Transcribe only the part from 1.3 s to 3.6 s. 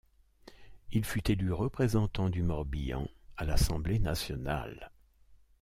élu représentant du Morbihan à